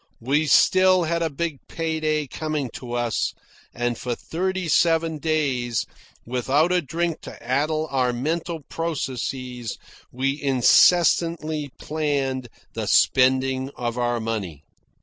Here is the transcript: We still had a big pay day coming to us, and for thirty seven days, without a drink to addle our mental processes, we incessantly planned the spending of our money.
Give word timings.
We 0.19 0.47
still 0.47 1.03
had 1.03 1.21
a 1.21 1.29
big 1.29 1.59
pay 1.67 1.99
day 1.99 2.25
coming 2.25 2.71
to 2.73 2.93
us, 2.93 3.35
and 3.71 3.99
for 3.99 4.15
thirty 4.15 4.67
seven 4.67 5.19
days, 5.19 5.85
without 6.25 6.71
a 6.71 6.81
drink 6.81 7.21
to 7.21 7.43
addle 7.43 7.87
our 7.91 8.11
mental 8.11 8.61
processes, 8.67 9.77
we 10.11 10.41
incessantly 10.41 11.69
planned 11.79 12.47
the 12.73 12.87
spending 12.87 13.69
of 13.75 13.99
our 13.99 14.19
money. 14.19 14.63